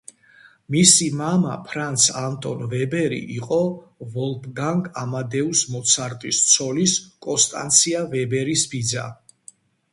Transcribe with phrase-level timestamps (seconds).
[0.75, 3.59] მისი მამა ფრანც ანტონ ვებერი იყო
[4.15, 9.09] ვოლფგანგ ამადეუს მოცარტის ცოლის კონსტანცია ვებერის ბიძა.